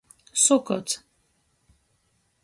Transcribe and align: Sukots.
Sukots. 0.43 0.93